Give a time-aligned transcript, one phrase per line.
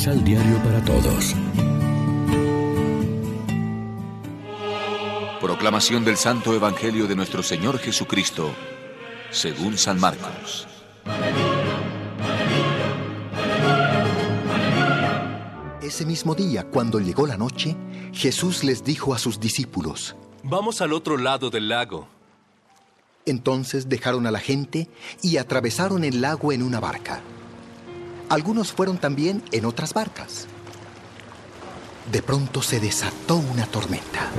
[0.00, 1.34] Misal Diario para Todos.
[5.42, 8.50] Proclamación del Santo Evangelio de nuestro Señor Jesucristo,
[9.30, 10.66] según San Marcos.
[15.82, 17.76] Ese mismo día, cuando llegó la noche,
[18.14, 22.08] Jesús les dijo a sus discípulos, Vamos al otro lado del lago.
[23.26, 24.88] Entonces dejaron a la gente
[25.22, 27.20] y atravesaron el lago en una barca.
[28.30, 30.46] Algunos fueron también en otras barcas.
[32.12, 34.30] De pronto se desató una tormenta.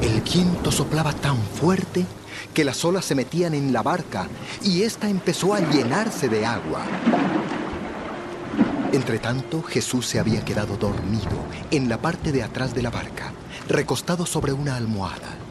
[0.00, 2.06] El viento soplaba tan fuerte
[2.54, 4.28] que las olas se metían en la barca
[4.62, 6.82] y ésta empezó a llenarse de agua.
[8.92, 13.32] Entretanto, Jesús se había quedado dormido en la parte de atrás de la barca,
[13.68, 15.45] recostado sobre una almohada.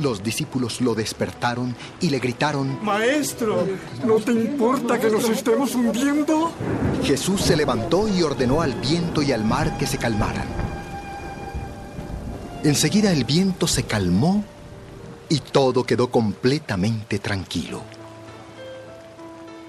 [0.00, 3.66] Los discípulos lo despertaron y le gritaron, Maestro,
[4.04, 6.52] ¿no te importa que nos estemos hundiendo?
[7.04, 10.46] Jesús se levantó y ordenó al viento y al mar que se calmaran.
[12.64, 14.42] Enseguida el viento se calmó
[15.28, 17.82] y todo quedó completamente tranquilo.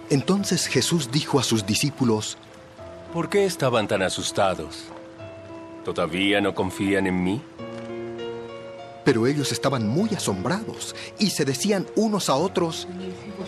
[0.09, 2.37] Entonces Jesús dijo a sus discípulos,
[3.13, 4.85] ¿Por qué estaban tan asustados?
[5.83, 7.41] ¿Todavía no confían en mí?
[9.11, 12.87] Pero ellos estaban muy asombrados y se decían unos a otros,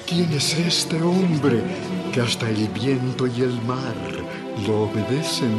[0.06, 1.62] ¿Quién es este hombre
[2.12, 3.96] que hasta el viento y el mar
[4.68, 5.56] lo obedecen?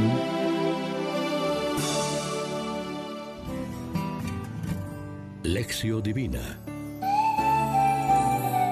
[5.42, 6.58] Lección Divina.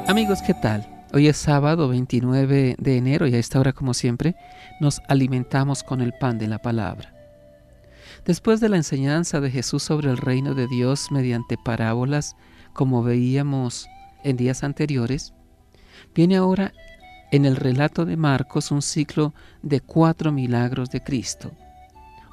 [0.08, 0.86] Amigos, ¿qué tal?
[1.14, 4.36] Hoy es sábado 29 de enero y a esta hora, como siempre,
[4.80, 7.11] nos alimentamos con el pan de la palabra.
[8.24, 12.36] Después de la enseñanza de Jesús sobre el reino de Dios mediante parábolas,
[12.72, 13.88] como veíamos
[14.22, 15.34] en días anteriores,
[16.14, 16.72] viene ahora
[17.32, 21.50] en el relato de Marcos un ciclo de cuatro milagros de Cristo.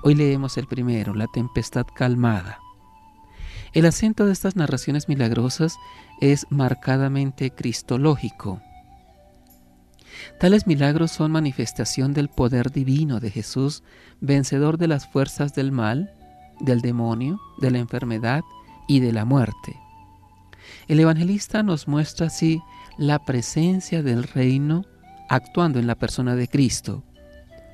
[0.03, 2.59] Hoy leemos el primero, la tempestad calmada.
[3.73, 5.75] El acento de estas narraciones milagrosas
[6.21, 8.61] es marcadamente cristológico.
[10.39, 13.83] Tales milagros son manifestación del poder divino de Jesús,
[14.21, 16.13] vencedor de las fuerzas del mal,
[16.59, 18.41] del demonio, de la enfermedad
[18.87, 19.79] y de la muerte.
[20.87, 22.61] El evangelista nos muestra así
[22.97, 24.85] la presencia del reino
[25.29, 27.03] actuando en la persona de Cristo,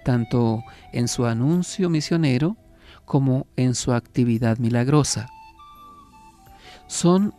[0.04, 2.58] tanto en su anuncio misionero
[3.06, 5.30] como en su actividad milagrosa.
[6.88, 7.34] Son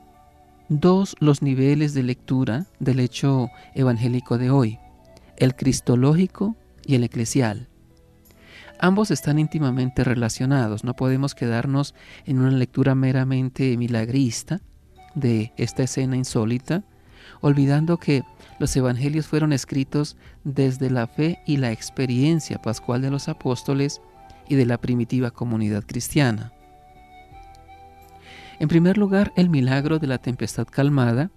[0.68, 4.78] dos los niveles de lectura del hecho evangélico de hoy,
[5.38, 7.68] el cristológico y el eclesial.
[8.78, 11.94] Ambos están íntimamente relacionados, no podemos quedarnos
[12.26, 14.60] en una lectura meramente milagrista
[15.14, 16.84] de esta escena insólita,
[17.40, 18.22] olvidando que
[18.58, 24.00] los evangelios fueron escritos desde la fe y la experiencia pascual de los apóstoles
[24.48, 26.52] y de la primitiva comunidad cristiana.
[28.58, 31.30] En primer lugar, el milagro de la tempestad calmada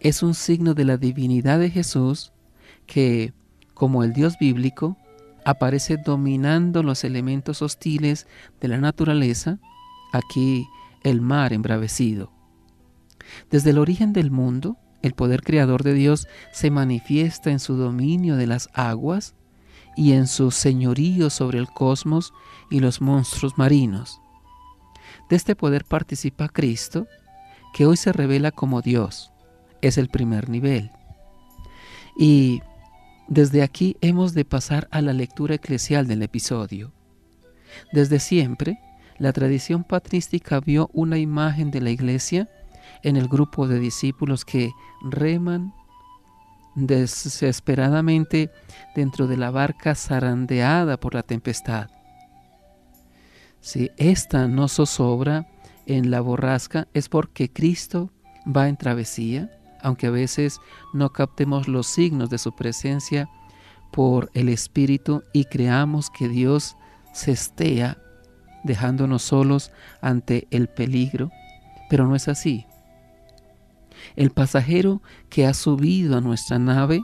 [0.00, 2.32] es un signo de la divinidad de Jesús
[2.86, 3.32] que,
[3.74, 4.96] como el Dios bíblico,
[5.44, 8.26] aparece dominando los elementos hostiles
[8.60, 9.58] de la naturaleza,
[10.12, 10.66] aquí
[11.02, 12.30] el mar embravecido.
[13.50, 18.36] Desde el origen del mundo, el poder creador de Dios se manifiesta en su dominio
[18.36, 19.34] de las aguas
[19.96, 22.32] y en su señorío sobre el cosmos
[22.70, 24.20] y los monstruos marinos.
[25.28, 27.06] De este poder participa Cristo,
[27.74, 29.32] que hoy se revela como Dios.
[29.82, 30.90] Es el primer nivel.
[32.16, 32.62] Y
[33.28, 36.92] desde aquí hemos de pasar a la lectura eclesial del episodio.
[37.92, 38.78] Desde siempre,
[39.18, 42.48] la tradición patrística vio una imagen de la iglesia
[43.02, 44.70] en el grupo de discípulos que
[45.02, 45.72] reman
[46.74, 48.50] desesperadamente
[48.94, 51.88] dentro de la barca zarandeada por la tempestad.
[53.60, 55.46] Si esta no zozobra
[55.86, 58.10] en la borrasca es porque Cristo
[58.44, 59.50] va en travesía,
[59.84, 60.60] aunque a veces
[60.92, 63.28] no captemos los signos de su presencia
[63.92, 66.76] por el Espíritu y creamos que Dios
[67.12, 67.98] se estea
[68.64, 69.70] dejándonos solos
[70.00, 71.30] ante el peligro,
[71.88, 72.66] pero no es así.
[74.16, 77.02] El pasajero que ha subido a nuestra nave